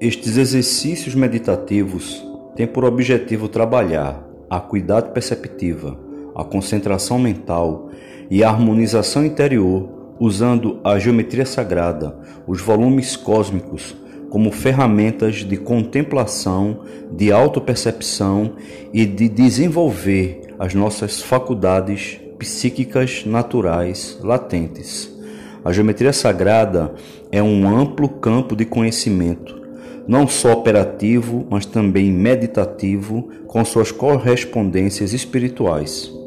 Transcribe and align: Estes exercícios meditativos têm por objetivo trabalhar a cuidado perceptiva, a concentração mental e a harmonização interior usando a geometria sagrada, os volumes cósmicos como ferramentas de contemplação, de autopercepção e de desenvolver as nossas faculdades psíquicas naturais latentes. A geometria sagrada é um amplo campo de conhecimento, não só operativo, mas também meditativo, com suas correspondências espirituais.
Estes 0.00 0.36
exercícios 0.36 1.16
meditativos 1.16 2.24
têm 2.54 2.68
por 2.68 2.84
objetivo 2.84 3.48
trabalhar 3.48 4.24
a 4.48 4.60
cuidado 4.60 5.10
perceptiva, 5.10 5.98
a 6.36 6.44
concentração 6.44 7.18
mental 7.18 7.90
e 8.30 8.44
a 8.44 8.48
harmonização 8.48 9.24
interior 9.24 9.88
usando 10.20 10.78
a 10.84 11.00
geometria 11.00 11.44
sagrada, 11.44 12.16
os 12.46 12.60
volumes 12.60 13.16
cósmicos 13.16 13.96
como 14.30 14.52
ferramentas 14.52 15.36
de 15.36 15.56
contemplação, 15.56 16.84
de 17.10 17.32
autopercepção 17.32 18.52
e 18.92 19.04
de 19.04 19.28
desenvolver 19.28 20.42
as 20.60 20.74
nossas 20.74 21.20
faculdades 21.20 22.20
psíquicas 22.38 23.24
naturais 23.26 24.16
latentes. 24.22 25.12
A 25.64 25.72
geometria 25.72 26.12
sagrada 26.12 26.94
é 27.32 27.42
um 27.42 27.66
amplo 27.68 28.08
campo 28.08 28.54
de 28.54 28.64
conhecimento, 28.64 29.57
não 30.06 30.26
só 30.26 30.52
operativo, 30.52 31.46
mas 31.50 31.66
também 31.66 32.10
meditativo, 32.10 33.28
com 33.46 33.64
suas 33.64 33.92
correspondências 33.92 35.12
espirituais. 35.12 36.17